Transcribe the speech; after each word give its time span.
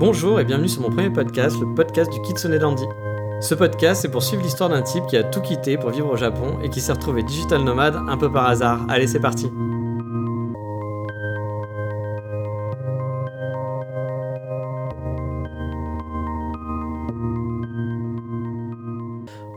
Bonjour 0.00 0.38
et 0.38 0.44
bienvenue 0.44 0.68
sur 0.68 0.82
mon 0.82 0.90
premier 0.90 1.10
podcast, 1.10 1.58
le 1.58 1.74
podcast 1.74 2.08
du 2.12 2.22
Kitsune 2.22 2.56
Dandy. 2.56 2.84
Ce 3.40 3.52
podcast, 3.52 4.02
c'est 4.02 4.08
pour 4.08 4.22
suivre 4.22 4.44
l'histoire 4.44 4.70
d'un 4.70 4.82
type 4.82 5.04
qui 5.08 5.16
a 5.16 5.24
tout 5.24 5.40
quitté 5.40 5.76
pour 5.76 5.90
vivre 5.90 6.08
au 6.08 6.16
Japon 6.16 6.56
et 6.62 6.70
qui 6.70 6.80
s'est 6.80 6.92
retrouvé 6.92 7.24
digital 7.24 7.64
nomade 7.64 7.96
un 8.06 8.16
peu 8.16 8.30
par 8.30 8.46
hasard. 8.46 8.86
Allez, 8.88 9.08
c'est 9.08 9.18
parti 9.18 9.50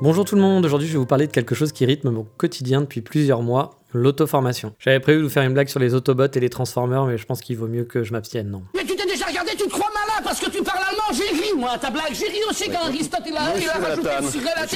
Bonjour 0.02 0.26
tout 0.26 0.34
le 0.34 0.42
monde, 0.42 0.66
aujourd'hui 0.66 0.88
je 0.88 0.94
vais 0.94 0.98
vous 0.98 1.06
parler 1.06 1.28
de 1.28 1.32
quelque 1.32 1.54
chose 1.54 1.72
qui 1.72 1.86
rythme 1.86 2.10
mon 2.10 2.26
quotidien 2.38 2.82
depuis 2.82 3.02
plusieurs 3.02 3.44
mois, 3.44 3.80
l'auto-formation. 3.94 4.74
J'avais 4.80 5.00
prévu 5.00 5.20
de 5.20 5.24
vous 5.26 5.30
faire 5.30 5.44
une 5.44 5.54
blague 5.54 5.68
sur 5.68 5.80
les 5.80 5.94
Autobots 5.94 6.32
et 6.34 6.40
les 6.40 6.50
Transformers, 6.50 7.06
mais 7.06 7.20
je 7.20 7.28
pense 7.28 7.42
qu'il 7.42 7.58
vaut 7.58 7.68
mieux 7.68 7.84
que 7.84 8.04
je 8.04 8.12
m'abstienne, 8.12 8.50
non? 8.50 8.64
Moi 11.62 11.78
ta 11.78 11.92
blague, 11.92 12.14
j'ai 12.14 12.26
ri 12.26 12.40
aussi 12.50 12.70
quand 12.70 12.86
Aristote 12.88 13.22
il 13.28 13.38
a, 13.38 13.56
il 13.56 13.70
a 13.70 13.74
rajouté 13.74 14.10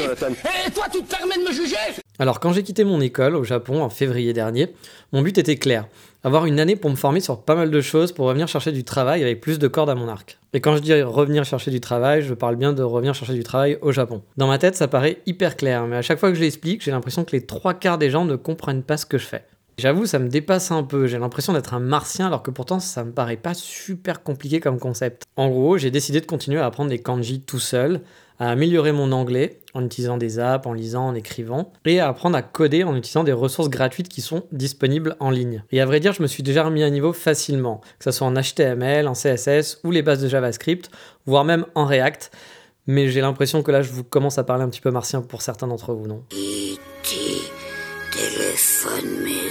le. 0.04 0.68
Et 0.68 0.72
toi 0.72 0.86
tu 0.92 1.02
te 1.02 1.16
permets 1.16 1.38
de 1.38 1.50
me 1.50 1.52
juger 1.52 1.76
Alors 2.20 2.40
quand 2.40 2.54
j'ai 2.54 2.62
quitté 2.62 2.84
mon 2.84 3.02
école 3.02 3.36
au 3.36 3.44
Japon 3.44 3.82
en 3.82 3.90
février 3.90 4.34
dernier, 4.34 4.70
mon 5.12 5.24
but 5.24 5.38
était 5.40 5.58
clair, 5.58 5.88
avoir 6.24 6.46
une 6.46 6.60
année 6.60 6.76
pour 6.76 6.92
me 6.92 6.96
former 6.96 7.22
sur 7.22 7.42
pas 7.42 7.56
mal 7.56 7.72
de 7.72 7.82
choses 7.82 8.12
pour 8.12 8.28
revenir 8.28 8.48
chercher 8.48 8.72
du 8.72 8.84
travail 8.84 9.24
avec 9.24 9.42
plus 9.42 9.58
de 9.58 9.68
cordes 9.68 9.90
à 9.90 9.96
mon 9.96 10.08
arc. 10.08 10.38
Et 10.54 10.62
quand 10.62 10.76
je 10.76 10.82
dis 10.82 11.02
revenir 11.02 11.44
chercher 11.44 11.72
du 11.72 11.82
travail, 11.82 12.22
je 12.22 12.36
parle 12.36 12.56
bien 12.56 12.72
de 12.72 12.84
revenir 12.84 13.16
chercher 13.16 13.34
du 13.34 13.44
travail 13.44 13.80
au 13.82 13.92
Japon. 13.92 14.22
Dans 14.38 14.48
ma 14.48 14.60
tête, 14.60 14.76
ça 14.76 14.88
paraît 14.88 15.18
hyper 15.26 15.58
clair, 15.58 15.88
mais 15.88 15.98
à 15.98 16.02
chaque 16.04 16.20
fois 16.20 16.30
que 16.30 16.36
je 16.36 16.42
l'explique, 16.42 16.84
j'ai 16.84 16.92
l'impression 16.92 17.26
que 17.26 17.32
les 17.32 17.46
trois 17.46 17.74
quarts 17.74 17.98
des 17.98 18.12
gens 18.12 18.26
ne 18.26 18.36
comprennent 18.36 18.84
pas 18.84 18.98
ce 18.98 19.08
que 19.08 19.18
je 19.18 19.26
fais. 19.26 19.44
J'avoue, 19.78 20.06
ça 20.06 20.20
me 20.20 20.30
dépasse 20.30 20.72
un 20.72 20.84
peu. 20.84 21.06
J'ai 21.06 21.20
l'impression 21.20 21.52
d'être 21.52 21.74
un 21.74 21.80
martien 21.80 22.28
alors 22.28 22.44
que 22.44 22.52
pourtant 22.52 22.80
ça 22.80 23.04
me 23.04 23.12
paraît 23.12 23.36
pas 23.36 23.54
super 23.54 24.24
compliqué 24.24 24.60
comme 24.62 24.80
concept. 24.80 25.24
En 25.36 25.50
gros, 25.50 25.78
j'ai 25.78 25.92
décidé 25.92 26.22
de 26.22 26.26
continuer 26.26 26.60
à 26.60 26.66
apprendre 26.66 26.90
des 26.90 27.00
kanji 27.00 27.42
tout 27.42 27.60
seul, 27.60 28.02
à 28.40 28.50
améliorer 28.50 28.94
mon 28.94 29.12
anglais 29.12 29.60
en 29.74 29.84
utilisant 29.84 30.16
des 30.16 30.40
apps, 30.40 30.66
en 30.66 30.72
lisant, 30.72 31.08
en 31.08 31.16
écrivant, 31.16 31.74
et 31.84 32.00
à 32.00 32.08
apprendre 32.08 32.38
à 32.38 32.42
coder 32.42 32.86
en 32.86 32.96
utilisant 32.96 33.26
des 33.26 33.34
ressources 33.34 33.70
gratuites 33.70 34.08
qui 34.08 34.22
sont 34.22 34.44
disponibles 34.54 35.18
en 35.20 35.30
ligne. 35.30 35.64
Et 35.72 35.82
à 35.82 35.86
vrai 35.86 36.00
dire, 36.00 36.14
je 36.14 36.22
me 36.22 36.28
suis 36.28 36.44
déjà 36.44 36.64
remis 36.64 36.84
à 36.84 36.90
niveau 36.90 37.12
facilement, 37.12 37.82
que 38.00 38.06
ce 38.06 38.12
soit 38.12 38.28
en 38.28 38.34
HTML, 38.34 39.08
en 39.10 39.14
CSS 39.14 39.80
ou 39.84 39.92
les 39.92 40.02
bases 40.02 40.22
de 40.22 40.30
JavaScript, 40.30 40.90
voire 41.26 41.44
même 41.44 41.66
en 41.76 41.86
React. 41.86 42.32
Mais 42.88 43.10
j'ai 43.10 43.20
l'impression 43.20 43.64
que 43.64 43.72
là, 43.72 43.82
je 43.82 43.92
vous 43.92 44.04
commence 44.04 44.38
à 44.38 44.46
parler 44.46 44.64
un 44.64 44.70
petit 44.70 44.82
peu 44.82 44.92
martien 44.92 45.22
pour 45.22 45.42
certains 45.42 45.68
d'entre 45.68 45.94
vous, 45.94 46.08
non? 46.08 46.24
Téléphone. 48.12 49.45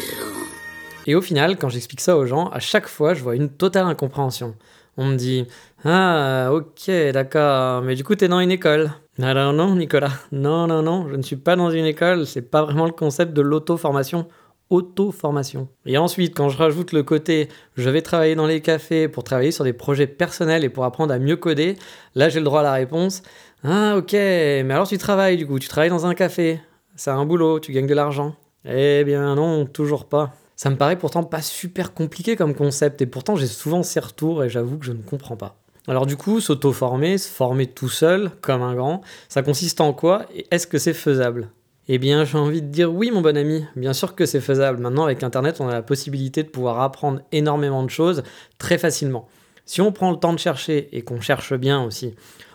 Et 1.07 1.15
au 1.15 1.21
final, 1.21 1.57
quand 1.59 1.69
j'explique 1.69 2.01
ça 2.01 2.17
aux 2.17 2.27
gens, 2.27 2.49
à 2.49 2.61
chaque 2.61 2.89
fois, 2.89 3.15
je 3.15 3.23
vois 3.23 3.37
une 3.37 3.51
totale 3.51 3.87
incompréhension. 3.87 4.55
On 4.97 5.07
me 5.07 5.17
dit 5.17 5.47
Ah, 5.85 6.51
ok, 6.53 6.91
d'accord, 7.13 7.83
mais 7.83 7.95
du 7.95 8.05
coup, 8.05 8.15
t'es 8.15 8.29
dans 8.29 8.41
une 8.41 8.51
école. 8.51 8.93
Alors 9.23 9.53
non, 9.53 9.77
Nicolas, 9.77 10.11
non, 10.33 10.67
non, 10.67 10.83
non, 10.83 11.09
je 11.09 11.15
ne 11.15 11.23
suis 11.23 11.37
pas 11.37 11.57
dans 11.57 11.71
une 11.71 11.85
école, 11.85 12.27
c'est 12.27 12.43
pas 12.43 12.63
vraiment 12.63 12.87
le 12.87 12.93
concept 12.93 13.33
de 13.33 13.43
l'auto-formation. 13.43 14.27
Auto-formation. 14.71 15.69
Et 15.87 15.99
ensuite, 15.99 16.35
quand 16.35 16.49
je 16.49 16.57
rajoute 16.57 16.93
le 16.93 17.03
côté 17.03 17.49
je 17.77 17.91
vais 17.91 18.03
travailler 18.03 18.35
dans 18.35 18.47
les 18.47 18.61
cafés 18.61 19.09
pour 19.09 19.23
travailler 19.23 19.53
sur 19.53 19.63
des 19.63 19.75
projets 19.75 20.07
personnels 20.07 20.65
et 20.65 20.69
pour 20.69 20.85
apprendre 20.85 21.13
à 21.13 21.19
mieux 21.19 21.37
coder, 21.37 21.77
là 22.15 22.29
j'ai 22.29 22.41
le 22.41 22.45
droit 22.45 22.61
à 22.61 22.63
la 22.65 22.73
réponse 22.73 23.23
Ah, 23.63 23.97
ok, 23.97 24.13
mais 24.13 24.71
alors 24.71 24.89
tu 24.89 24.99
travailles 24.99 25.37
du 25.37 25.47
coup, 25.47 25.59
tu 25.59 25.69
travailles 25.69 25.91
dans 25.91 26.07
un 26.07 26.15
café, 26.15 26.61
c'est 26.97 27.11
un 27.11 27.25
boulot, 27.25 27.61
tu 27.61 27.73
gagnes 27.73 27.87
de 27.87 27.95
l'argent. 27.95 28.35
Eh 28.65 29.05
bien 29.05 29.35
non, 29.35 29.67
toujours 29.67 30.07
pas. 30.07 30.33
Ça 30.57 30.71
me 30.71 30.77
paraît 30.77 30.99
pourtant 30.99 31.25
pas 31.25 31.43
super 31.43 31.95
compliqué 31.95 32.37
comme 32.37 32.55
concept 32.55 33.03
et 33.03 33.07
pourtant 33.07 33.37
j'ai 33.37 33.47
souvent 33.47 33.83
ces 33.83 34.01
retours 34.01 34.45
et 34.45 34.49
j'avoue 34.49 34.79
que 34.79 34.87
je 34.87 34.93
ne 34.93 35.03
comprends 35.03 35.37
pas. 35.37 35.57
Alors 35.89 36.07
du 36.07 36.17
coup, 36.17 36.41
s'auto-former, 36.41 37.19
se 37.19 37.29
former 37.29 37.67
tout 37.67 37.89
seul, 37.89 38.31
comme 38.41 38.63
un 38.63 38.75
grand, 38.75 39.03
ça 39.29 39.43
consiste 39.43 39.81
en 39.81 39.93
quoi 39.93 40.27
et 40.35 40.47
est-ce 40.51 40.67
que 40.67 40.79
c'est 40.79 40.95
faisable? 40.95 41.51
Eh 41.89 41.99
bien 41.99 42.25
j'ai 42.25 42.39
envie 42.39 42.63
de 42.63 42.69
dire 42.69 42.93
oui 42.93 43.11
mon 43.11 43.21
bon 43.21 43.37
ami, 43.37 43.65
bien 43.77 43.93
sûr 43.93 44.15
que 44.15 44.27
c'est 44.27 44.41
faisable. 44.41 44.81
Maintenant 44.81 45.05
avec 45.05 45.23
Internet 45.23 45.61
on 45.61 45.69
a 45.69 45.73
la 45.73 45.83
possibilité 45.83 46.43
de 46.43 46.49
pouvoir 46.49 46.81
apprendre 46.81 47.21
énormément 47.33 47.83
de 47.83 47.91
choses 47.91 48.23
très 48.59 48.79
facilement. 48.79 49.29
Si 49.67 49.81
on 49.81 49.93
prend 49.93 50.11
le 50.11 50.19
temps 50.19 50.33
de 50.33 50.39
chercher 50.39 50.89
et 50.97 51.03
qu'on 51.03 51.21
cherche 51.21 51.55
bien 51.55 51.83
aussi, 51.83 52.15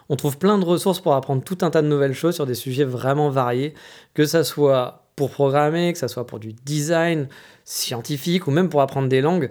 on 0.09 0.15
trouve 0.15 0.37
plein 0.37 0.57
de 0.57 0.65
ressources 0.65 0.99
pour 0.99 1.13
apprendre 1.13 1.43
tout 1.43 1.59
un 1.61 1.69
tas 1.69 1.81
de 1.81 1.87
nouvelles 1.87 2.13
choses 2.13 2.35
sur 2.35 2.47
des 2.47 2.55
sujets 2.55 2.83
vraiment 2.83 3.29
variés, 3.29 3.75
que 4.15 4.25
ça 4.25 4.43
soit 4.43 4.98
pour 5.19 5.31
programmer, 5.31 5.91
que 5.91 5.99
ce 5.99 6.07
soit 6.07 6.25
pour 6.25 6.39
du 6.39 6.53
design 6.53 7.27
scientifique 7.65 8.47
ou 8.47 8.51
même 8.51 8.69
pour 8.69 8.79
apprendre 8.79 9.09
des 9.09 9.19
langues, 9.19 9.49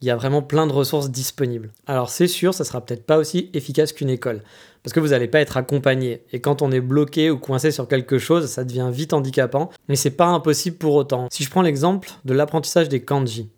il 0.00 0.06
y 0.06 0.12
a 0.12 0.16
vraiment 0.16 0.42
plein 0.42 0.68
de 0.68 0.72
ressources 0.72 1.10
disponibles. 1.10 1.72
Alors 1.88 2.08
c'est 2.08 2.28
sûr, 2.28 2.54
ça 2.54 2.62
sera 2.62 2.80
peut-être 2.80 3.04
pas 3.04 3.18
aussi 3.18 3.50
efficace 3.52 3.92
qu'une 3.92 4.10
école, 4.10 4.44
parce 4.84 4.94
que 4.94 5.00
vous 5.00 5.08
n'allez 5.08 5.26
pas 5.26 5.40
être 5.40 5.56
accompagné. 5.56 6.22
Et 6.32 6.40
quand 6.40 6.62
on 6.62 6.70
est 6.70 6.80
bloqué 6.80 7.32
ou 7.32 7.38
coincé 7.38 7.72
sur 7.72 7.88
quelque 7.88 8.20
chose, 8.20 8.46
ça 8.46 8.62
devient 8.62 8.90
vite 8.92 9.12
handicapant, 9.12 9.70
mais 9.88 9.96
c'est 9.96 10.12
pas 10.12 10.26
impossible 10.26 10.76
pour 10.76 10.94
autant. 10.94 11.26
Si 11.32 11.42
je 11.42 11.50
prends 11.50 11.62
l'exemple 11.62 12.10
de 12.24 12.32
l'apprentissage 12.32 12.88
des 12.88 13.04
kanji, 13.04 13.48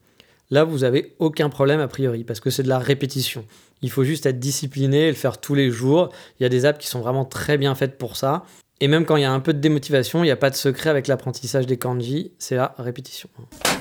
là 0.48 0.64
vous 0.64 0.84
avez 0.84 1.14
aucun 1.18 1.50
problème 1.50 1.80
a 1.80 1.88
priori, 1.88 2.24
parce 2.24 2.40
que 2.40 2.48
c'est 2.48 2.62
de 2.62 2.70
la 2.70 2.78
répétition. 2.78 3.44
Il 3.82 3.90
faut 3.90 4.04
juste 4.04 4.24
être 4.24 4.38
discipliné 4.38 5.08
et 5.08 5.10
le 5.10 5.14
faire 5.14 5.36
tous 5.36 5.54
les 5.54 5.70
jours. 5.70 6.08
Il 6.38 6.42
y 6.42 6.46
a 6.46 6.48
des 6.48 6.64
apps 6.64 6.78
qui 6.78 6.88
sont 6.88 7.00
vraiment 7.00 7.26
très 7.26 7.58
bien 7.58 7.74
faites 7.74 7.98
pour 7.98 8.16
ça. 8.16 8.44
Et 8.82 8.88
même 8.88 9.04
quand 9.04 9.16
il 9.16 9.22
y 9.22 9.26
a 9.26 9.32
un 9.32 9.40
peu 9.40 9.52
de 9.52 9.58
démotivation, 9.58 10.24
il 10.24 10.26
n'y 10.26 10.30
a 10.30 10.36
pas 10.36 10.48
de 10.48 10.54
secret 10.54 10.88
avec 10.88 11.06
l'apprentissage 11.06 11.66
des 11.66 11.76
kanji, 11.76 12.32
c'est 12.38 12.56
la 12.56 12.74
répétition. 12.78 13.28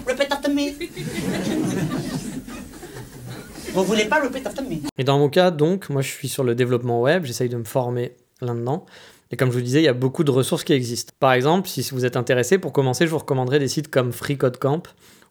After 0.07 0.51
me. 0.51 0.71
Vous 3.73 3.83
voulez 3.83 4.05
pas 4.05 4.21
repeat 4.21 4.45
after 4.45 4.61
me? 4.63 4.75
Et 4.97 5.05
dans 5.05 5.17
mon 5.17 5.29
cas, 5.29 5.51
donc, 5.51 5.89
moi 5.89 6.01
je 6.01 6.09
suis 6.09 6.27
sur 6.27 6.43
le 6.43 6.53
développement 6.53 7.01
web, 7.01 7.23
j'essaye 7.23 7.47
de 7.47 7.55
me 7.55 7.63
former 7.63 8.11
là-dedans. 8.41 8.85
Et 9.31 9.37
comme 9.37 9.51
je 9.51 9.57
vous 9.57 9.63
disais, 9.63 9.79
il 9.79 9.85
y 9.85 9.89
a 9.89 9.93
beaucoup 9.93 10.25
de 10.25 10.31
ressources 10.31 10.65
qui 10.65 10.73
existent. 10.73 11.13
Par 11.19 11.31
exemple, 11.31 11.69
si 11.69 11.87
vous 11.91 12.03
êtes 12.03 12.17
intéressé, 12.17 12.57
pour 12.57 12.73
commencer, 12.73 13.05
je 13.05 13.11
vous 13.11 13.19
recommanderais 13.19 13.59
des 13.59 13.67
sites 13.69 13.89
comme 13.89 14.11
FreeCodeCamp 14.11 14.83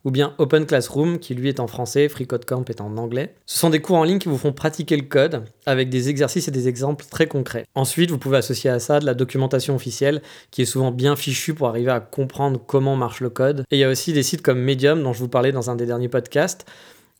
ou 0.04 0.10
bien 0.10 0.34
Open 0.38 0.66
Classroom, 0.66 1.18
qui 1.18 1.34
lui 1.34 1.48
est 1.48 1.60
en 1.60 1.66
français, 1.66 2.08
FreeCodeCamp 2.08 2.64
est 2.68 2.80
en 2.80 2.96
anglais. 2.96 3.34
Ce 3.46 3.58
sont 3.58 3.70
des 3.70 3.80
cours 3.80 3.96
en 3.96 4.04
ligne 4.04 4.18
qui 4.18 4.28
vous 4.28 4.38
font 4.38 4.52
pratiquer 4.52 4.96
le 4.96 5.02
code 5.02 5.44
avec 5.66 5.90
des 5.90 6.08
exercices 6.08 6.48
et 6.48 6.50
des 6.50 6.68
exemples 6.68 7.04
très 7.10 7.26
concrets. 7.26 7.64
Ensuite, 7.74 8.10
vous 8.10 8.18
pouvez 8.18 8.38
associer 8.38 8.70
à 8.70 8.78
ça 8.78 9.00
de 9.00 9.06
la 9.06 9.14
documentation 9.14 9.74
officielle, 9.74 10.22
qui 10.50 10.62
est 10.62 10.66
souvent 10.66 10.92
bien 10.92 11.16
fichue 11.16 11.54
pour 11.54 11.68
arriver 11.68 11.90
à 11.90 12.00
comprendre 12.00 12.60
comment 12.64 12.96
marche 12.96 13.20
le 13.20 13.30
code. 13.30 13.64
Et 13.70 13.76
il 13.76 13.80
y 13.80 13.84
a 13.84 13.90
aussi 13.90 14.12
des 14.12 14.22
sites 14.22 14.42
comme 14.42 14.60
Medium, 14.60 15.02
dont 15.02 15.12
je 15.12 15.18
vous 15.18 15.28
parlais 15.28 15.52
dans 15.52 15.70
un 15.70 15.76
des 15.76 15.86
derniers 15.86 16.08
podcasts, 16.08 16.64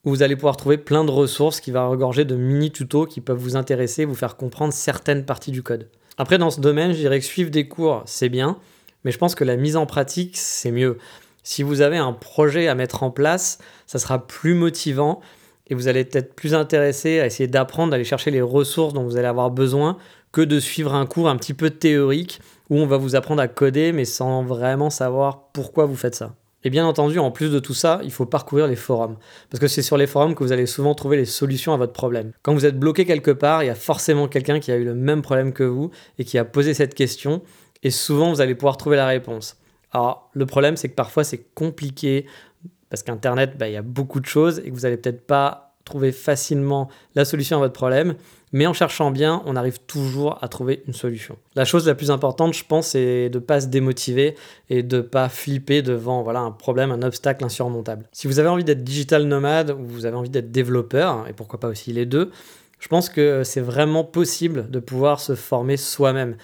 où 0.05 0.09
vous 0.09 0.23
allez 0.23 0.35
pouvoir 0.35 0.57
trouver 0.57 0.77
plein 0.77 1.03
de 1.03 1.11
ressources 1.11 1.59
qui 1.59 1.71
vont 1.71 1.89
regorger 1.89 2.25
de 2.25 2.35
mini-tutos 2.35 3.05
qui 3.05 3.21
peuvent 3.21 3.37
vous 3.37 3.55
intéresser, 3.55 4.05
vous 4.05 4.15
faire 4.15 4.37
comprendre 4.37 4.73
certaines 4.73 5.25
parties 5.25 5.51
du 5.51 5.63
code. 5.63 5.87
Après, 6.17 6.37
dans 6.37 6.49
ce 6.49 6.59
domaine, 6.59 6.91
je 6.91 6.97
dirais 6.97 7.19
que 7.19 7.25
suivre 7.25 7.49
des 7.49 7.67
cours, 7.67 8.03
c'est 8.05 8.29
bien, 8.29 8.57
mais 9.03 9.11
je 9.11 9.17
pense 9.17 9.35
que 9.35 9.43
la 9.43 9.55
mise 9.55 9.75
en 9.77 9.85
pratique, 9.85 10.35
c'est 10.37 10.71
mieux. 10.71 10.97
Si 11.43 11.63
vous 11.63 11.81
avez 11.81 11.97
un 11.97 12.13
projet 12.13 12.67
à 12.67 12.75
mettre 12.75 13.03
en 13.03 13.11
place, 13.11 13.59
ça 13.87 13.99
sera 13.99 14.27
plus 14.27 14.53
motivant 14.53 15.21
et 15.67 15.75
vous 15.75 15.87
allez 15.87 16.01
être 16.01 16.35
plus 16.35 16.53
intéressé 16.53 17.19
à 17.19 17.25
essayer 17.25 17.47
d'apprendre, 17.47 17.91
d'aller 17.91 18.03
chercher 18.03 18.31
les 18.31 18.41
ressources 18.41 18.93
dont 18.93 19.03
vous 19.03 19.17
allez 19.17 19.27
avoir 19.27 19.51
besoin 19.51 19.97
que 20.31 20.41
de 20.41 20.59
suivre 20.59 20.93
un 20.93 21.05
cours 21.05 21.29
un 21.29 21.37
petit 21.37 21.53
peu 21.53 21.69
théorique 21.69 22.39
où 22.69 22.77
on 22.77 22.85
va 22.85 22.97
vous 22.97 23.15
apprendre 23.15 23.41
à 23.41 23.47
coder 23.47 23.91
mais 23.91 24.05
sans 24.05 24.43
vraiment 24.43 24.89
savoir 24.89 25.49
pourquoi 25.53 25.85
vous 25.85 25.95
faites 25.95 26.15
ça. 26.15 26.35
Et 26.65 26.69
bien 26.69 26.85
entendu, 26.85 27.19
en 27.19 27.31
plus 27.31 27.51
de 27.51 27.59
tout 27.59 27.73
ça, 27.73 28.01
il 28.03 28.11
faut 28.11 28.25
parcourir 28.25 28.67
les 28.67 28.75
forums. 28.75 29.15
Parce 29.49 29.61
que 29.61 29.67
c'est 29.69 29.81
sur 29.81 29.95
les 29.95 30.07
forums 30.07 30.35
que 30.35 30.43
vous 30.43 30.51
allez 30.51 30.65
souvent 30.65 30.93
trouver 30.93 31.15
les 31.15 31.25
solutions 31.25 31.73
à 31.73 31.77
votre 31.77 31.93
problème. 31.93 32.33
Quand 32.41 32.53
vous 32.53 32.65
êtes 32.65 32.77
bloqué 32.77 33.05
quelque 33.05 33.31
part, 33.31 33.63
il 33.63 33.67
y 33.67 33.69
a 33.69 33.75
forcément 33.75 34.27
quelqu'un 34.27 34.59
qui 34.59 34.71
a 34.71 34.75
eu 34.75 34.83
le 34.83 34.93
même 34.93 35.21
problème 35.21 35.53
que 35.53 35.63
vous 35.63 35.89
et 36.17 36.25
qui 36.25 36.37
a 36.37 36.43
posé 36.43 36.73
cette 36.73 36.95
question. 36.95 37.41
Et 37.81 37.91
souvent, 37.91 38.33
vous 38.33 38.41
allez 38.41 38.55
pouvoir 38.55 38.75
trouver 38.75 38.97
la 38.97 39.07
réponse. 39.07 39.55
Alors, 39.91 40.29
le 40.33 40.45
problème, 40.45 40.77
c'est 40.77 40.89
que 40.89 40.95
parfois, 40.95 41.23
c'est 41.23 41.53
compliqué 41.53 42.25
parce 42.89 43.03
qu'Internet, 43.03 43.57
bah, 43.57 43.67
il 43.67 43.73
y 43.73 43.77
a 43.77 43.81
beaucoup 43.81 44.19
de 44.19 44.25
choses 44.25 44.59
et 44.59 44.69
que 44.69 44.75
vous 44.75 44.81
n'allez 44.81 44.97
peut-être 44.97 45.25
pas 45.25 45.69
trouver 45.85 46.11
facilement 46.11 46.89
la 47.15 47.25
solution 47.25 47.57
à 47.57 47.59
votre 47.59 47.73
problème. 47.73 48.15
Mais 48.51 48.65
en 48.65 48.73
cherchant 48.73 49.11
bien, 49.11 49.43
on 49.45 49.55
arrive 49.55 49.79
toujours 49.81 50.43
à 50.43 50.47
trouver 50.47 50.83
une 50.87 50.93
solution. 50.93 51.37
La 51.55 51.65
chose 51.65 51.87
la 51.87 51.95
plus 51.95 52.09
importante, 52.09 52.53
je 52.53 52.63
pense, 52.63 52.89
c'est 52.89 53.29
de 53.29 53.39
ne 53.39 53.43
pas 53.43 53.61
se 53.61 53.67
démotiver 53.67 54.35
et 54.69 54.81
de 54.81 54.97
ne 54.97 55.01
pas 55.01 55.29
flipper 55.29 55.81
devant 55.81 56.23
voilà, 56.23 56.39
un 56.39 56.51
problème, 56.51 56.91
un 56.91 57.01
obstacle 57.03 57.43
insurmontable. 57.43 58.07
Si 58.11 58.27
vous 58.27 58.39
avez 58.39 58.49
envie 58.49 58.63
d'être 58.63 58.83
digital 58.83 59.23
nomade 59.23 59.71
ou 59.71 59.85
vous 59.85 60.05
avez 60.05 60.15
envie 60.15 60.29
d'être 60.29 60.51
développeur, 60.51 61.27
et 61.27 61.33
pourquoi 61.33 61.59
pas 61.59 61.67
aussi 61.67 61.93
les 61.93 62.05
deux, 62.05 62.31
je 62.79 62.87
pense 62.87 63.09
que 63.09 63.43
c'est 63.43 63.61
vraiment 63.61 64.03
possible 64.03 64.69
de 64.71 64.79
pouvoir 64.79 65.19
se 65.19 65.35
former 65.35 65.77
soi-même. 65.77 66.35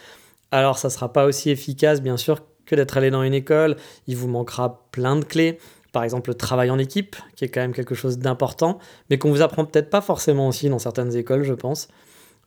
Alors, 0.51 0.77
ça 0.77 0.89
ne 0.89 0.93
sera 0.93 1.11
pas 1.11 1.25
aussi 1.25 1.49
efficace, 1.49 2.01
bien 2.01 2.17
sûr, 2.17 2.39
que 2.65 2.75
d'être 2.75 2.97
allé 2.97 3.11
dans 3.11 3.23
une 3.23 3.33
école. 3.33 3.75
Il 4.07 4.17
vous 4.17 4.27
manquera 4.27 4.87
plein 4.91 5.15
de 5.15 5.23
clés. 5.23 5.57
Par 5.91 6.03
exemple, 6.03 6.29
le 6.29 6.35
travail 6.35 6.69
en 6.69 6.77
équipe, 6.77 7.15
qui 7.35 7.45
est 7.45 7.49
quand 7.49 7.61
même 7.61 7.73
quelque 7.73 7.95
chose 7.95 8.17
d'important, 8.17 8.79
mais 9.09 9.17
qu'on 9.17 9.29
vous 9.29 9.41
apprend 9.41 9.65
peut-être 9.65 9.89
pas 9.89 10.01
forcément 10.01 10.47
aussi 10.47 10.69
dans 10.69 10.79
certaines 10.79 11.15
écoles, 11.15 11.43
je 11.43 11.53
pense. 11.53 11.87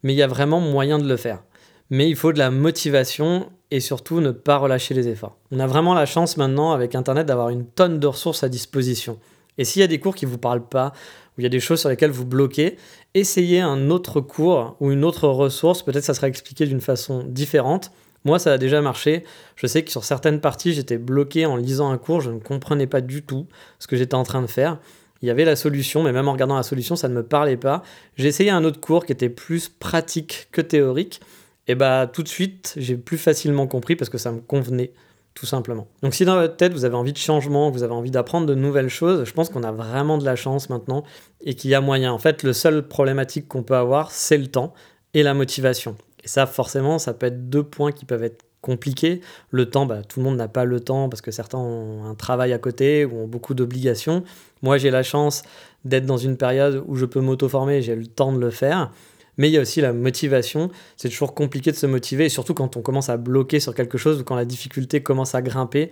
Mais 0.03 0.12
il 0.12 0.17
y 0.17 0.23
a 0.23 0.26
vraiment 0.26 0.61
moyen 0.61 0.99
de 0.99 1.09
le 1.09 1.17
faire. 1.17 1.43
Mais 1.91 2.09
il 2.09 2.17
faut 2.17 2.32
de 2.32 2.38
la 2.38 2.50
motivation 2.50 3.49
et 3.70 3.81
surtout 3.81 4.20
ne 4.20 4.31
pas 4.31 4.59
relâcher 4.59 4.94
les 4.94 5.09
efforts. 5.09 5.37
On 5.50 5.61
a 5.61 5.67
vraiment 5.67 5.94
la 5.94 6.06
chance 6.06 6.37
maintenant 6.37 6.73
avec 6.73 6.94
Internet 6.94 7.26
d'avoir 7.26 7.49
une 7.49 7.64
tonne 7.64 7.99
de 7.99 8.06
ressources 8.06 8.43
à 8.43 8.49
disposition. 8.49 9.19
Et 9.56 9.64
s'il 9.64 9.81
y 9.81 9.82
a 9.82 9.88
des 9.88 9.99
cours 9.99 10.14
qui 10.14 10.26
ne 10.26 10.31
vous 10.31 10.38
parlent 10.38 10.69
pas, 10.69 10.93
ou 11.37 11.41
il 11.41 11.43
y 11.43 11.47
a 11.47 11.50
des 11.50 11.61
choses 11.61 11.81
sur 11.81 11.88
lesquelles 11.88 12.11
vous 12.11 12.25
bloquez, 12.25 12.76
essayez 13.14 13.61
un 13.61 13.91
autre 13.91 14.21
cours 14.21 14.76
ou 14.81 14.91
une 14.91 15.05
autre 15.05 15.29
ressource, 15.29 15.82
peut-être 15.82 16.05
ça 16.05 16.14
sera 16.14 16.29
expliqué 16.29 16.67
d'une 16.67 16.81
façon 16.81 17.25
différente. 17.26 17.91
Moi, 18.25 18.38
ça 18.38 18.53
a 18.53 18.59
déjà 18.59 18.81
marché. 18.81 19.25
Je 19.56 19.67
sais 19.67 19.82
que 19.85 19.91
sur 19.91 20.05
certaines 20.05 20.41
parties, 20.41 20.73
j'étais 20.73 20.99
bloqué 20.99 21.47
en 21.47 21.56
lisant 21.56 21.91
un 21.91 21.99
cours, 21.99 22.20
je 22.20 22.31
ne 22.31 22.38
comprenais 22.38 22.87
pas 22.87 23.00
du 23.00 23.23
tout 23.23 23.47
ce 23.79 23.87
que 23.87 23.97
j'étais 23.97 24.15
en 24.15 24.25
train 24.25 24.43
de 24.43 24.47
faire. 24.47 24.79
Il 25.23 25.26
y 25.26 25.31
avait 25.31 25.44
la 25.44 25.56
solution, 25.56 26.03
mais 26.03 26.12
même 26.12 26.29
en 26.29 26.32
regardant 26.32 26.56
la 26.56 26.62
solution, 26.62 26.94
ça 26.94 27.09
ne 27.09 27.15
me 27.15 27.23
parlait 27.23 27.56
pas. 27.56 27.82
J'ai 28.17 28.29
essayé 28.29 28.50
un 28.50 28.65
autre 28.65 28.81
cours 28.81 29.05
qui 29.05 29.12
était 29.12 29.29
plus 29.29 29.69
pratique 29.69 30.49
que 30.53 30.61
théorique. 30.61 31.20
Et 31.67 31.75
bah 31.75 32.09
tout 32.11 32.23
de 32.23 32.29
suite, 32.29 32.75
j'ai 32.76 32.97
plus 32.97 33.19
facilement 33.19 33.67
compris 33.67 33.97
parce 33.97 34.09
que 34.09 34.19
ça 34.19 34.32
me 34.32 34.41
convenait 34.41 34.93
tout 35.35 35.47
simplement. 35.47 35.87
Donc 36.03 36.14
si 36.14 36.25
dans 36.25 36.37
votre 36.37 36.56
tête 36.56 36.73
vous 36.73 36.85
avez 36.85 36.97
envie 36.97 37.12
de 37.12 37.19
changement, 37.19 37.71
vous 37.71 37.82
avez 37.82 37.93
envie 37.93 38.11
d'apprendre 38.11 38.47
de 38.47 38.55
nouvelles 38.55 38.88
choses, 38.88 39.25
je 39.25 39.32
pense 39.32 39.50
qu'on 39.50 39.62
a 39.62 39.71
vraiment 39.71 40.19
de 40.19 40.25
la 40.25 40.35
chance 40.35 40.71
maintenant 40.71 41.05
et 41.44 41.55
qu'il 41.55 41.71
y 41.71 41.75
a 41.75 41.81
moyen. 41.81 42.12
En 42.12 42.19
fait, 42.19 42.43
le 42.43 42.53
seul 42.53 42.88
problématique 42.88 43.47
qu'on 43.49 43.62
peut 43.62 43.76
avoir, 43.76 44.11
c'est 44.11 44.38
le 44.38 44.47
temps 44.47 44.73
et 45.14 45.23
la 45.23 45.35
motivation. 45.35 45.97
Et 46.25 46.29
ça, 46.29 46.47
forcément, 46.47 46.99
ça 46.99 47.15
peut 47.15 47.26
être 47.26 47.49
deux 47.49 47.62
points 47.62 47.93
qui 47.93 48.05
peuvent 48.05 48.25
être 48.25 48.44
compliqués. 48.61 49.20
Le 49.50 49.70
temps, 49.70 49.87
bah, 49.87 50.03
tout 50.03 50.20
le 50.20 50.25
monde 50.25 50.37
n'a 50.37 50.49
pas 50.49 50.65
le 50.65 50.81
temps 50.81 51.09
parce 51.09 51.23
que 51.23 51.31
certains 51.31 51.59
ont 51.59 52.05
un 52.05 52.15
travail 52.15 52.53
à 52.53 52.59
côté 52.59 53.05
ou 53.05 53.23
ont 53.23 53.29
beaucoup 53.29 53.55
d'obligations. 53.55 54.25
Moi, 54.62 54.79
j'ai 54.79 54.91
la 54.91 55.03
chance 55.03 55.43
d'être 55.85 56.06
dans 56.06 56.17
une 56.17 56.37
période 56.37 56.82
où 56.87 56.97
je 56.97 57.06
peux 57.06 57.20
m'auto-former, 57.20 57.82
j'ai 57.82 57.94
le 57.94 58.06
temps 58.06 58.32
de 58.32 58.38
le 58.38 58.50
faire 58.50 58.91
mais 59.38 59.49
il 59.49 59.53
y 59.53 59.56
a 59.56 59.61
aussi 59.61 59.81
la 59.81 59.93
motivation. 59.93 60.70
C'est 60.97 61.09
toujours 61.09 61.35
compliqué 61.35 61.70
de 61.70 61.76
se 61.76 61.87
motiver, 61.87 62.29
surtout 62.29 62.55
quand 62.55 62.76
on 62.76 62.82
commence 62.82 63.09
à 63.09 63.17
bloquer 63.17 63.61
sur 63.61 63.75
quelque 63.75 63.97
chose 63.97 64.21
ou 64.21 64.25
quand 64.25 64.35
la 64.35 64.44
difficulté 64.44 65.03
commence 65.03 65.35
à 65.35 65.41
grimper. 65.41 65.91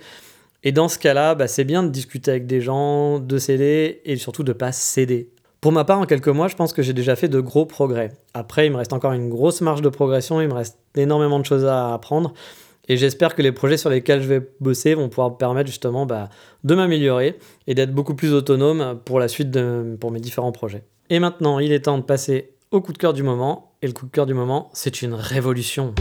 Et 0.64 0.72
dans 0.72 0.88
ce 0.88 0.98
cas-là, 0.98 1.34
bah, 1.34 1.46
c'est 1.46 1.64
bien 1.64 1.84
de 1.84 1.88
discuter 1.88 2.32
avec 2.32 2.46
des 2.46 2.60
gens, 2.60 3.20
de 3.20 3.38
céder 3.38 4.02
et 4.04 4.16
surtout 4.16 4.42
de 4.42 4.52
ne 4.52 4.58
pas 4.58 4.72
céder. 4.72 5.30
Pour 5.60 5.72
ma 5.72 5.84
part, 5.84 5.98
en 5.98 6.06
quelques 6.06 6.28
mois, 6.28 6.48
je 6.48 6.54
pense 6.54 6.72
que 6.72 6.82
j'ai 6.82 6.92
déjà 6.92 7.16
fait 7.16 7.28
de 7.28 7.40
gros 7.40 7.66
progrès. 7.66 8.12
Après, 8.34 8.66
il 8.66 8.72
me 8.72 8.76
reste 8.76 8.92
encore 8.92 9.12
une 9.12 9.28
grosse 9.28 9.60
marge 9.60 9.82
de 9.82 9.88
progression, 9.88 10.40
il 10.40 10.48
me 10.48 10.54
reste 10.54 10.78
énormément 10.94 11.38
de 11.38 11.44
choses 11.44 11.64
à 11.64 11.92
apprendre. 11.94 12.34
Et 12.88 12.96
j'espère 12.96 13.34
que 13.34 13.42
les 13.42 13.52
projets 13.52 13.76
sur 13.76 13.90
lesquels 13.90 14.22
je 14.22 14.28
vais 14.28 14.48
bosser 14.60 14.94
vont 14.94 15.08
pouvoir 15.08 15.30
me 15.30 15.36
permettre 15.36 15.68
justement 15.68 16.06
bah, 16.06 16.28
de 16.62 16.74
m'améliorer 16.74 17.38
et 17.66 17.74
d'être 17.74 17.92
beaucoup 17.92 18.14
plus 18.14 18.32
autonome 18.32 19.00
pour 19.04 19.18
la 19.18 19.28
suite 19.28 19.50
de, 19.50 19.98
mes 20.10 20.20
différents 20.20 20.52
projets. 20.52 20.84
Et 21.10 21.18
maintenant, 21.18 21.58
il 21.58 21.72
est 21.72 21.80
temps 21.80 21.98
de 21.98 22.04
passer 22.04 22.54
au 22.70 22.80
coup 22.80 22.92
de 22.92 22.98
cœur 22.98 23.12
du 23.12 23.22
moment. 23.22 23.72
Et 23.82 23.86
le 23.86 23.92
coup 23.92 24.06
de 24.06 24.10
cœur 24.10 24.26
du 24.26 24.34
moment, 24.34 24.70
c'est 24.72 25.02
une 25.02 25.14
révolution. 25.14 25.94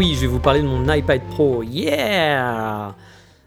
Oui, 0.00 0.14
je 0.14 0.22
vais 0.22 0.28
vous 0.28 0.40
parler 0.40 0.62
de 0.62 0.66
mon 0.66 0.90
iPad 0.90 1.20
Pro. 1.28 1.62
Yeah 1.62 2.96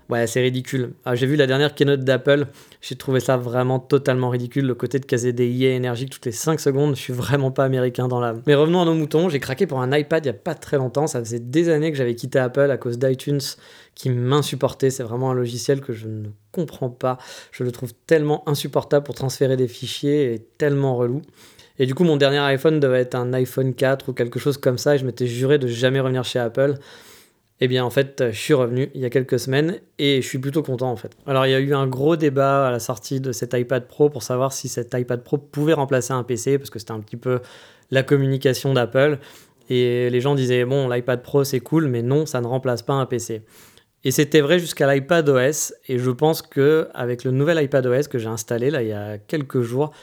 Ouais, 0.08 0.28
c'est 0.28 0.40
ridicule. 0.40 0.94
Ah, 1.04 1.16
j'ai 1.16 1.26
vu 1.26 1.36
la 1.36 1.48
dernière 1.48 1.74
keynote 1.74 2.02
d'Apple, 2.02 2.46
j'ai 2.80 2.96
trouvé 2.96 3.20
ça 3.20 3.38
vraiment 3.38 3.80
totalement 3.80 4.30
ridicule, 4.30 4.68
le 4.68 4.76
côté 4.76 5.00
de 5.00 5.06
caser 5.06 5.34
des 5.34 5.48
IA 5.50 5.72
énergiques 5.72 6.12
toutes 6.12 6.28
les 6.28 6.32
5 6.32 6.60
secondes, 6.60 6.96
je 6.96 7.02
suis 7.02 7.14
vraiment 7.14 7.50
pas 7.50 7.66
américain 7.66 8.08
dans 8.08 8.20
l'âme. 8.20 8.44
Mais 8.46 8.54
revenons 8.54 8.84
à 8.84 8.86
nos 8.86 8.94
moutons, 8.94 9.30
j'ai 9.30 9.40
craqué 9.40 9.66
pour 9.66 9.82
un 9.82 9.98
iPad 9.98 10.24
il 10.26 10.28
y 10.28 10.30
a 10.30 10.34
pas 10.34 10.54
très 10.54 10.78
longtemps, 10.78 11.08
ça 11.08 11.20
faisait 11.20 11.40
des 11.40 11.70
années 11.70 11.92
que 11.92 11.98
j'avais 11.98 12.14
quitté 12.14 12.38
Apple 12.38 12.70
à 12.70 12.78
cause 12.78 13.00
d'iTunes 13.00 13.42
qui 13.96 14.12
m'insupportait, 14.12 14.92
c'est 14.92 15.02
vraiment 15.02 15.32
un 15.32 15.34
logiciel 15.34 15.82
que 15.82 15.94
je 15.94 16.08
ne 16.08 16.28
comprends 16.52 16.92
pas, 16.92 17.18
je 17.52 17.64
le 17.64 17.72
trouve 17.72 17.94
tellement 18.06 18.48
insupportable 18.48 19.04
pour 19.04 19.16
transférer 19.16 19.58
des 19.58 19.68
fichiers 19.68 20.36
et 20.36 20.40
tellement 20.60 20.98
relou. 20.98 21.24
Et 21.80 21.86
du 21.86 21.96
coup, 21.96 22.04
mon 22.04 22.18
dernier 22.18 22.40
iPhone 22.40 22.80
devait 22.80 23.02
être 23.02 23.16
un 23.16 23.34
iPhone 23.34 23.74
4 23.74 24.10
ou 24.10 24.14
quelque 24.14 24.40
chose 24.40 24.58
comme 24.58 24.78
ça, 24.78 24.96
et 24.96 24.98
je 24.98 25.06
m'étais 25.06 25.28
juré 25.28 25.58
de 25.58 25.68
jamais 25.68 26.00
revenir 26.00 26.24
chez 26.24 26.40
Apple. 26.40 26.75
Eh 27.60 27.68
bien, 27.68 27.86
en 27.86 27.90
fait, 27.90 28.24
je 28.31 28.38
suis 28.38 28.54
revenu 28.54 28.90
il 28.94 29.02
y 29.02 29.06
a 29.06 29.10
quelques 29.10 29.40
semaines 29.40 29.80
et 29.98 30.22
je 30.22 30.28
suis 30.28 30.40
plutôt 30.40 30.64
content 30.64 30.92
en 30.92 30.96
fait. 30.96 31.12
Alors, 31.25 31.46
il 31.46 31.52
y 31.52 31.56
a 31.56 31.60
eu 31.60 31.74
un 31.74 31.88
gros 31.88 32.16
débat 32.18 32.68
à 32.68 32.72
la 32.72 32.80
sortie 32.80 33.22
de 33.22 33.31
cet 33.31 33.54
iPad 33.54 33.88
Pro 33.88 34.10
pour 34.10 34.22
savoir 34.22 34.52
si 34.52 34.68
cet 34.68 34.94
iPad 34.94 35.24
Pro 35.24 35.38
pouvait 35.38 35.74
remplacer 35.74 36.12
un 36.14 36.24
PC 36.24 36.58
parce 36.58 36.70
que 36.70 36.80
c'était 36.80 36.92
un 36.92 37.00
petit 37.00 37.16
peu 37.16 37.40
la 37.90 38.04
communication 38.04 38.74
d'Apple. 38.74 39.20
Et 39.70 40.10
les 40.10 40.20
gens 40.20 40.36
disaient, 40.36 40.66
bon, 40.66 40.90
l'iPad 40.90 41.22
Pro 41.22 41.44
c'est 41.44 41.62
cool, 41.62 41.88
mais 41.88 42.02
non, 42.02 42.25
ça 42.25 42.42
ne 42.42 42.48
remplace 42.48 42.81
pas 42.81 42.94
un 42.94 43.06
PC. 43.06 43.44
Et 44.04 44.12
c'était 44.12 44.42
vrai 44.42 44.60
jusqu'à 44.60 44.94
l'iPad 44.94 45.30
OS. 45.30 45.74
Et 45.88 46.00
je 46.00 46.12
pense 46.12 46.42
que 46.42 46.90
avec 46.94 47.24
le 47.24 47.31
nouvel 47.31 47.64
iPad 47.64 47.86
OS 47.86 48.10
que 48.10 48.18
j'ai 48.18 48.28
installé 48.28 48.72
là 48.72 48.81
il 48.81 48.90
y 48.90 48.94
a 48.94 49.18
quelques 49.18 49.62
jours, 49.62 49.94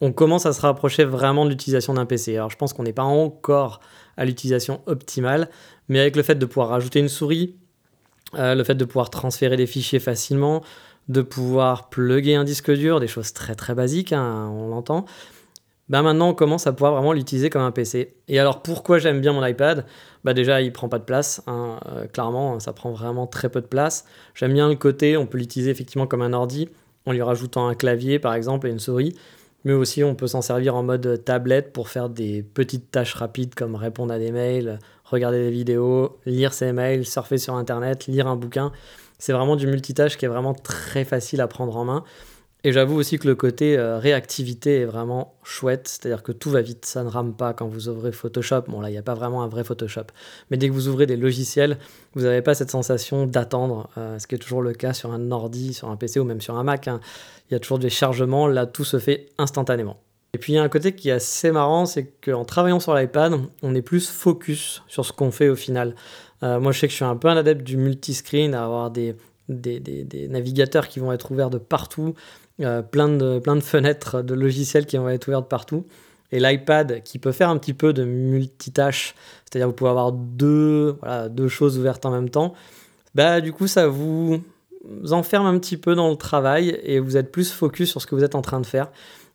on 0.00 0.12
commence 0.12 0.46
à 0.46 0.52
se 0.52 0.60
rapprocher 0.60 1.04
vraiment 1.04 1.44
de 1.44 1.50
l'utilisation 1.50 1.94
d'un 1.94 2.06
PC. 2.06 2.36
Alors 2.36 2.50
je 2.50 2.56
pense 2.56 2.72
qu'on 2.72 2.82
n'est 2.82 2.92
pas 2.92 3.02
encore 3.02 3.80
à 4.16 4.24
l'utilisation 4.24 4.82
optimale, 4.86 5.48
mais 5.88 6.00
avec 6.00 6.16
le 6.16 6.22
fait 6.22 6.34
de 6.34 6.46
pouvoir 6.46 6.68
rajouter 6.68 7.00
une 7.00 7.08
souris, 7.08 7.56
euh, 8.34 8.54
le 8.54 8.64
fait 8.64 8.74
de 8.74 8.84
pouvoir 8.84 9.10
transférer 9.10 9.56
des 9.56 9.66
fichiers 9.66 10.00
facilement, 10.00 10.62
de 11.08 11.22
pouvoir 11.22 11.90
plugger 11.90 12.34
un 12.34 12.44
disque 12.44 12.72
dur, 12.72 13.00
des 13.00 13.08
choses 13.08 13.32
très 13.32 13.54
très 13.54 13.74
basiques, 13.74 14.12
hein, 14.12 14.50
on 14.52 14.68
l'entend. 14.68 15.04
Ben 15.90 16.00
maintenant, 16.00 16.30
on 16.30 16.34
commence 16.34 16.66
à 16.66 16.72
pouvoir 16.72 16.94
vraiment 16.94 17.12
l'utiliser 17.12 17.50
comme 17.50 17.60
un 17.60 17.70
PC. 17.70 18.14
Et 18.28 18.38
alors, 18.38 18.62
pourquoi 18.62 18.98
j'aime 18.98 19.20
bien 19.20 19.34
mon 19.34 19.44
iPad? 19.44 19.84
Bah 20.24 20.32
Déjà, 20.32 20.62
il 20.62 20.72
prend 20.72 20.88
pas 20.88 20.98
de 20.98 21.04
place. 21.04 21.42
Hein, 21.46 21.78
euh, 21.90 22.06
clairement, 22.06 22.58
ça 22.58 22.72
prend 22.72 22.90
vraiment 22.90 23.26
très 23.26 23.50
peu 23.50 23.60
de 23.60 23.66
place. 23.66 24.06
J'aime 24.34 24.54
bien 24.54 24.70
le 24.70 24.76
côté, 24.76 25.18
on 25.18 25.26
peut 25.26 25.36
l'utiliser 25.36 25.70
effectivement 25.70 26.06
comme 26.06 26.22
un 26.22 26.32
ordi, 26.32 26.70
en 27.04 27.12
lui 27.12 27.20
rajoutant 27.20 27.68
un 27.68 27.74
clavier 27.74 28.18
par 28.18 28.32
exemple 28.32 28.66
et 28.66 28.70
une 28.70 28.78
souris 28.78 29.14
mais 29.64 29.72
aussi 29.72 30.04
on 30.04 30.14
peut 30.14 30.26
s'en 30.26 30.42
servir 30.42 30.74
en 30.74 30.82
mode 30.82 31.24
tablette 31.24 31.72
pour 31.72 31.88
faire 31.88 32.08
des 32.08 32.42
petites 32.42 32.90
tâches 32.90 33.14
rapides 33.14 33.54
comme 33.54 33.74
répondre 33.74 34.12
à 34.12 34.18
des 34.18 34.30
mails, 34.30 34.78
regarder 35.04 35.44
des 35.44 35.50
vidéos, 35.50 36.18
lire 36.26 36.52
ses 36.52 36.72
mails, 36.72 37.06
surfer 37.06 37.38
sur 37.38 37.54
internet, 37.54 38.06
lire 38.06 38.26
un 38.26 38.36
bouquin. 38.36 38.72
C'est 39.18 39.32
vraiment 39.32 39.56
du 39.56 39.66
multitâche 39.66 40.16
qui 40.16 40.24
est 40.24 40.28
vraiment 40.28 40.54
très 40.54 41.04
facile 41.04 41.40
à 41.40 41.48
prendre 41.48 41.76
en 41.76 41.84
main. 41.84 42.04
Et 42.66 42.72
j'avoue 42.72 42.96
aussi 42.96 43.18
que 43.18 43.28
le 43.28 43.34
côté 43.34 43.76
euh, 43.76 43.98
réactivité 43.98 44.80
est 44.80 44.84
vraiment 44.86 45.34
chouette, 45.42 45.86
c'est-à-dire 45.86 46.22
que 46.22 46.32
tout 46.32 46.48
va 46.48 46.62
vite, 46.62 46.86
ça 46.86 47.04
ne 47.04 47.10
rame 47.10 47.34
pas 47.34 47.52
quand 47.52 47.66
vous 47.66 47.90
ouvrez 47.90 48.10
Photoshop. 48.10 48.62
Bon 48.68 48.80
là, 48.80 48.88
il 48.88 48.92
n'y 48.92 48.98
a 48.98 49.02
pas 49.02 49.12
vraiment 49.12 49.42
un 49.42 49.48
vrai 49.48 49.64
Photoshop, 49.64 50.06
mais 50.50 50.56
dès 50.56 50.68
que 50.68 50.72
vous 50.72 50.88
ouvrez 50.88 51.04
des 51.04 51.18
logiciels, 51.18 51.76
vous 52.14 52.22
n'avez 52.22 52.40
pas 52.40 52.54
cette 52.54 52.70
sensation 52.70 53.26
d'attendre, 53.26 53.90
euh, 53.98 54.18
ce 54.18 54.26
qui 54.26 54.34
est 54.34 54.38
toujours 54.38 54.62
le 54.62 54.72
cas 54.72 54.94
sur 54.94 55.12
un 55.12 55.30
ordi, 55.30 55.74
sur 55.74 55.90
un 55.90 55.96
PC 55.96 56.20
ou 56.20 56.24
même 56.24 56.40
sur 56.40 56.56
un 56.56 56.64
Mac. 56.64 56.88
Hein. 56.88 57.00
Il 57.50 57.52
y 57.52 57.56
a 57.56 57.60
toujours 57.60 57.78
des 57.78 57.90
chargements, 57.90 58.46
là 58.46 58.64
tout 58.64 58.84
se 58.84 58.98
fait 58.98 59.28
instantanément. 59.36 59.98
Et 60.32 60.38
puis 60.38 60.54
il 60.54 60.56
y 60.56 60.58
a 60.58 60.62
un 60.62 60.68
côté 60.70 60.94
qui 60.94 61.10
est 61.10 61.12
assez 61.12 61.52
marrant, 61.52 61.84
c'est 61.84 62.06
qu'en 62.20 62.46
travaillant 62.46 62.80
sur 62.80 62.94
l'iPad, 62.94 63.34
on 63.62 63.74
est 63.74 63.82
plus 63.82 64.08
focus 64.08 64.82
sur 64.88 65.04
ce 65.04 65.12
qu'on 65.12 65.30
fait 65.30 65.50
au 65.50 65.54
final. 65.54 65.94
Euh, 66.42 66.58
moi 66.58 66.72
je 66.72 66.80
sais 66.80 66.86
que 66.86 66.92
je 66.92 66.96
suis 66.96 67.04
un 67.04 67.16
peu 67.16 67.28
un 67.28 67.36
adepte 67.36 67.62
du 67.62 67.76
multiscreen, 67.76 68.54
à 68.54 68.64
avoir 68.64 68.90
des, 68.90 69.14
navigateurs 69.48 70.88
qui 70.88 70.98
vont 70.98 71.12
être 71.12 71.30
ouverts 71.30 71.50
de 71.50 71.58
partout, 71.58 72.14
euh, 72.60 72.82
plein, 72.82 73.08
de, 73.08 73.38
plein 73.38 73.56
de 73.56 73.60
fenêtres 73.60 74.22
de 74.22 74.34
logiciels 74.34 74.86
qui 74.86 74.96
vont 74.96 75.08
être 75.08 75.28
ouvertes 75.28 75.48
partout. 75.48 75.86
Et 76.32 76.40
l'iPad 76.40 77.02
qui 77.02 77.18
peut 77.18 77.32
faire 77.32 77.48
un 77.48 77.58
petit 77.58 77.74
peu 77.74 77.92
de 77.92 78.04
multitâche, 78.04 79.14
c'est-à-dire 79.44 79.68
vous 79.68 79.74
pouvez 79.74 79.90
avoir 79.90 80.10
deux, 80.10 80.96
deux 81.30 81.48
choses 81.48 81.78
ouvertes 81.78 82.04
en 82.06 82.10
même 82.10 82.28
temps, 82.28 82.54
bah, 83.14 83.40
du 83.40 83.52
coup 83.52 83.68
ça 83.68 83.86
vous 83.86 84.42
enferme 85.10 85.46
un 85.46 85.58
petit 85.58 85.76
peu 85.76 85.94
dans 85.94 86.10
le 86.10 86.16
travail 86.16 86.78
et 86.82 86.98
vous 86.98 87.16
êtes 87.16 87.30
plus 87.30 87.52
focus 87.52 87.90
sur 87.90 88.02
ce 88.02 88.06
que 88.06 88.14
vous 88.14 88.24
êtes 88.24 88.34
en 88.34 88.42
train 88.42 88.60
de 88.60 88.66
faire. 88.66 88.90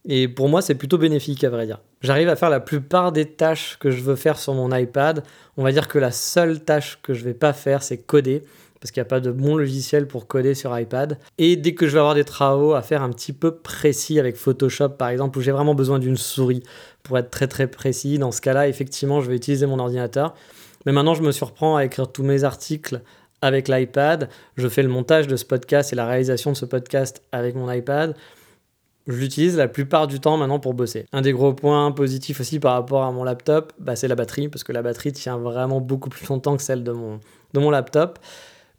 Et 0.07 0.27
pour 0.27 0.47
moi, 0.47 0.61
c'est 0.61 0.75
plutôt 0.75 0.97
bénéfique 0.97 1.43
à 1.43 1.49
vrai 1.49 1.65
dire. 1.65 1.79
J'arrive 2.01 2.29
à 2.29 2.35
faire 2.35 2.49
la 2.49 2.59
plupart 2.59 3.11
des 3.11 3.25
tâches 3.25 3.77
que 3.79 3.91
je 3.91 4.01
veux 4.01 4.15
faire 4.15 4.39
sur 4.39 4.53
mon 4.53 4.73
iPad. 4.73 5.23
On 5.57 5.63
va 5.63 5.71
dire 5.71 5.87
que 5.87 5.99
la 5.99 6.11
seule 6.11 6.63
tâche 6.63 6.99
que 7.03 7.13
je 7.13 7.23
vais 7.23 7.33
pas 7.33 7.53
faire, 7.53 7.83
c'est 7.83 7.97
coder 7.97 8.43
parce 8.79 8.91
qu'il 8.91 9.01
n'y 9.01 9.07
a 9.07 9.09
pas 9.09 9.19
de 9.19 9.31
bon 9.31 9.57
logiciel 9.57 10.07
pour 10.07 10.27
coder 10.27 10.55
sur 10.55 10.77
iPad. 10.77 11.17
Et 11.37 11.55
dès 11.55 11.73
que 11.73 11.87
je 11.87 11.93
vais 11.93 11.99
avoir 11.99 12.15
des 12.15 12.23
travaux 12.23 12.73
à 12.73 12.81
faire 12.81 13.01
un 13.01 13.09
petit 13.09 13.33
peu 13.33 13.55
précis 13.55 14.19
avec 14.19 14.35
Photoshop 14.35 14.89
par 14.89 15.09
exemple, 15.09 15.37
où 15.37 15.41
j'ai 15.41 15.51
vraiment 15.51 15.75
besoin 15.75 15.99
d'une 15.99 16.17
souris 16.17 16.63
pour 17.03 17.17
être 17.17 17.29
très 17.29 17.47
très 17.47 17.67
précis, 17.67 18.19
dans 18.19 18.31
ce 18.31 18.41
cas-là, 18.41 18.67
effectivement, 18.67 19.21
je 19.21 19.29
vais 19.29 19.35
utiliser 19.35 19.65
mon 19.65 19.79
ordinateur. 19.79 20.33
Mais 20.85 20.91
maintenant, 20.91 21.13
je 21.13 21.21
me 21.21 21.31
surprends 21.31 21.75
à 21.75 21.85
écrire 21.85 22.11
tous 22.11 22.23
mes 22.23 22.43
articles 22.43 23.01
avec 23.41 23.67
l'iPad. 23.67 24.29
Je 24.57 24.67
fais 24.67 24.83
le 24.83 24.89
montage 24.89 25.27
de 25.27 25.35
ce 25.35 25.45
podcast 25.45 25.93
et 25.93 25.95
la 25.95 26.05
réalisation 26.05 26.51
de 26.51 26.57
ce 26.57 26.65
podcast 26.65 27.21
avec 27.31 27.55
mon 27.55 27.71
iPad. 27.71 28.15
Je 29.07 29.15
l'utilise 29.17 29.57
la 29.57 29.67
plupart 29.67 30.07
du 30.07 30.19
temps 30.19 30.37
maintenant 30.37 30.59
pour 30.59 30.73
bosser. 30.73 31.05
Un 31.11 31.21
des 31.21 31.31
gros 31.31 31.53
points 31.53 31.91
positifs 31.91 32.39
aussi 32.41 32.59
par 32.59 32.73
rapport 32.73 33.03
à 33.03 33.11
mon 33.11 33.23
laptop, 33.23 33.73
bah, 33.79 33.95
c'est 33.95 34.07
la 34.07 34.15
batterie, 34.15 34.49
parce 34.49 34.63
que 34.63 34.71
la 34.71 34.83
batterie 34.83 35.11
tient 35.11 35.37
vraiment 35.37 35.81
beaucoup 35.81 36.09
plus 36.09 36.27
longtemps 36.27 36.55
que 36.55 36.61
celle 36.61 36.83
de 36.83 36.91
mon, 36.91 37.19
de 37.53 37.59
mon 37.59 37.71
laptop. 37.71 38.19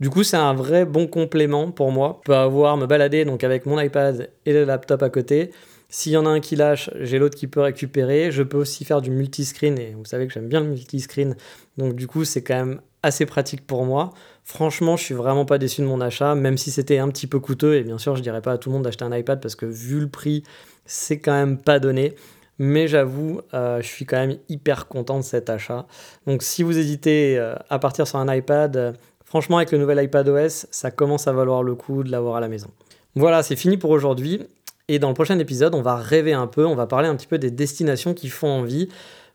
Du 0.01 0.09
coup, 0.09 0.23
c'est 0.23 0.39
un 0.39 0.55
vrai 0.55 0.87
bon 0.87 1.07
complément 1.07 1.71
pour 1.71 1.93
moi. 1.93 2.21
Je 2.23 2.33
peux 2.33 2.37
avoir, 2.37 2.79
me 2.79 2.87
balader 2.87 3.27
donc 3.27 3.45
avec 3.45 3.67
mon 3.67 3.79
iPad 3.79 4.31
et 4.47 4.53
le 4.55 4.65
laptop 4.65 5.03
à 5.03 5.11
côté. 5.11 5.51
S'il 5.91 6.13
y 6.13 6.17
en 6.17 6.25
a 6.25 6.31
un 6.31 6.41
qui 6.41 6.57
lâche, 6.57 6.89
j'ai 7.01 7.19
l'autre 7.19 7.37
qui 7.37 7.47
peut 7.47 7.61
récupérer. 7.61 8.31
Je 8.31 8.43
peux 8.43 8.57
aussi 8.57 8.85
faire 8.85 9.03
du 9.03 9.11
multiscreen 9.11 9.79
et 9.79 9.93
vous 9.95 10.07
savez 10.07 10.27
que 10.27 10.33
j'aime 10.33 10.49
bien 10.49 10.61
le 10.61 10.69
multiscreen. 10.69 11.37
Donc 11.77 11.97
du 11.97 12.07
coup, 12.07 12.25
c'est 12.25 12.43
quand 12.43 12.55
même 12.55 12.81
assez 13.03 13.27
pratique 13.27 13.67
pour 13.67 13.85
moi. 13.85 14.11
Franchement, 14.45 14.97
je 14.97 15.05
suis 15.05 15.15
vraiment 15.15 15.45
pas 15.45 15.59
déçu 15.59 15.83
de 15.83 15.87
mon 15.87 16.01
achat, 16.01 16.35
même 16.35 16.57
si 16.57 16.71
c'était 16.71 16.99
un 16.99 17.09
petit 17.09 17.27
peu 17.27 17.39
coûteux. 17.39 17.75
Et 17.75 17.83
bien 17.83 17.99
sûr, 17.99 18.17
je 18.17 18.23
dirais 18.23 18.41
pas 18.41 18.53
à 18.53 18.59
tout 18.59 18.71
le 18.71 18.75
monde 18.75 18.85
d'acheter 18.85 19.05
un 19.05 19.15
iPad 19.15 19.41
parce 19.41 19.55
que 19.55 19.67
vu 19.67 20.01
le 20.01 20.09
prix, 20.09 20.45
c'est 20.87 21.19
quand 21.19 21.33
même 21.33 21.59
pas 21.59 21.79
donné. 21.79 22.15
mais 22.61 22.89
j'avoue, 22.89 23.41
je 23.55 23.81
suis 23.83 24.05
quand 24.05 24.19
même 24.19 24.37
hyper 24.51 24.87
content 24.87 25.19
de 25.19 25.25
cet 25.25 25.49
achat. 25.49 25.87
Donc 26.27 26.43
si 26.43 26.63
vous 26.63 26.79
hésitez 26.79 27.39
à 27.71 27.79
partir 27.79 28.07
sur 28.07 28.19
un 28.19 28.33
iPad, 28.33 28.99
franchement 29.31 29.59
avec 29.59 29.71
le 29.71 29.79
nouvel 29.79 30.03
iPad 30.03 30.29
OS, 30.29 30.67
ça 30.73 30.91
commence 30.91 31.29
à 31.29 31.33
valoir 31.33 31.63
le 31.63 31.77
coup 31.77 32.03
de 32.03 32.11
l'avoir 32.11 32.37
à 32.37 32.41
la 32.41 32.49
maison. 32.49 32.69
Voilà, 33.15 33.45
c'est 33.45 33.57
fini 33.57 33.77
pour 33.77 33.91
aujourd'hui. 33.91 34.43
Et 34.89 34.99
dans 34.99 35.09
le 35.09 35.15
prochain 35.15 35.39
épisode, 35.39 35.77
on 35.77 35.83
va 35.83 35.95
rêver 35.95 36.33
un 36.33 36.49
peu, 36.49 36.67
on 36.67 36.75
va 36.75 36.89
parler 36.89 37.07
un 37.07 37.15
petit 37.15 37.29
peu 37.29 37.39
des 37.39 37.53
destinations 37.53 38.13
qui 38.13 38.29
font 38.29 38.49
envie. 38.49 38.89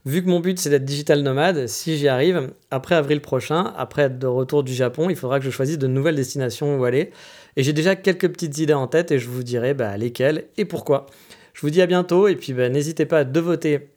Vu 0.05 0.21
que 0.21 0.27
mon 0.27 0.41
but 0.41 0.59
c'est 0.59 0.69
d'être 0.69 0.83
digital 0.83 1.21
nomade, 1.21 1.67
si 1.67 1.97
j'y 1.97 2.09
arrive, 2.09 2.51
après 2.71 2.93
avril 2.93 3.21
prochain, 3.21 3.73
après 3.77 4.03
être 4.03 4.19
de 4.19 4.27
retour 4.27 4.63
du 4.63 4.73
Japon, 4.73 5.09
il 5.09 5.15
faudra 5.15 5.39
que 5.39 5.45
je 5.45 5.49
choisisse 5.49 5.77
de 5.77 5.87
nouvelles 5.87 6.15
destinations 6.15 6.77
où 6.77 6.83
aller. 6.83 7.11
Et 7.55 7.63
j'ai 7.63 7.73
déjà 7.73 7.95
quelques 7.95 8.27
petites 8.27 8.57
idées 8.57 8.73
en 8.73 8.87
tête 8.87 9.11
et 9.11 9.17
je 9.17 9.29
vous 9.29 9.43
dirai 9.43 9.73
bah, 9.73 9.95
lesquelles 9.95 10.43
et 10.57 10.65
pourquoi. 10.65 11.05
Je 11.53 11.61
vous 11.61 11.69
dis 11.69 11.81
à 11.81 11.87
bientôt 11.87 12.27
et 12.27 12.35
puis 12.35 12.51
bah, 12.51 12.67
n'hésitez 12.67 13.05
pas 13.05 13.19
à 13.19 13.23
de 13.23 13.39
voter 13.39 13.94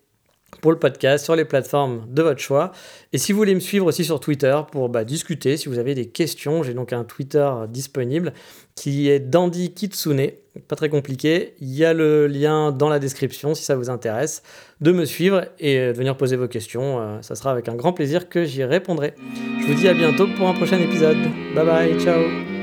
pour 0.60 0.72
le 0.72 0.78
podcast 0.78 1.24
sur 1.24 1.36
les 1.36 1.44
plateformes 1.44 2.04
de 2.08 2.22
votre 2.22 2.40
choix. 2.40 2.72
Et 3.12 3.18
si 3.18 3.32
vous 3.32 3.38
voulez 3.38 3.54
me 3.54 3.60
suivre 3.60 3.86
aussi 3.86 4.04
sur 4.04 4.18
Twitter 4.20 4.58
pour 4.72 4.88
bah, 4.88 5.04
discuter, 5.04 5.56
si 5.56 5.68
vous 5.68 5.78
avez 5.78 5.94
des 5.94 6.08
questions, 6.08 6.62
j'ai 6.62 6.74
donc 6.74 6.92
un 6.92 7.04
Twitter 7.04 7.50
disponible 7.68 8.32
qui 8.74 9.08
est 9.08 9.20
Dandy 9.20 9.72
Kitsune, 9.72 10.30
pas 10.66 10.76
très 10.76 10.88
compliqué. 10.88 11.54
Il 11.60 11.74
y 11.74 11.84
a 11.84 11.92
le 11.92 12.26
lien 12.26 12.72
dans 12.72 12.88
la 12.88 12.98
description 12.98 13.54
si 13.54 13.64
ça 13.64 13.76
vous 13.76 13.90
intéresse 13.90 14.42
de 14.80 14.92
me 14.92 15.04
suivre 15.04 15.44
et 15.58 15.78
de 15.78 15.92
venir 15.92 16.16
poser 16.16 16.36
vos 16.36 16.48
questions. 16.48 17.00
Euh, 17.00 17.22
ça 17.22 17.34
sera 17.34 17.50
avec 17.50 17.68
un 17.68 17.74
grand 17.74 17.92
plaisir 17.92 18.28
que 18.28 18.44
j'y 18.44 18.64
répondrai. 18.64 19.14
Je 19.60 19.66
vous 19.66 19.74
dis 19.74 19.88
à 19.88 19.94
bientôt 19.94 20.26
pour 20.36 20.48
un 20.48 20.54
prochain 20.54 20.78
épisode. 20.78 21.18
Bye 21.54 21.66
bye, 21.66 22.00
ciao 22.00 22.57